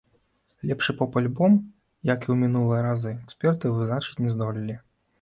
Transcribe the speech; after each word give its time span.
Лепшы 0.69 0.93
поп-альбом, 1.01 1.51
як 2.13 2.19
і 2.27 2.31
ў 2.33 2.41
мінулыя 2.41 2.81
разы, 2.89 3.15
эксперты 3.23 3.75
вызначыць 3.79 4.21
не 4.27 4.39
здолелі. 4.39 4.85